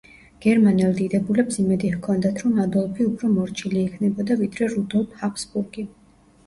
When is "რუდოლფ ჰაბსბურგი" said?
4.77-5.89